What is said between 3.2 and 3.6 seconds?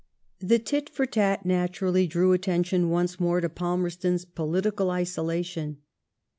to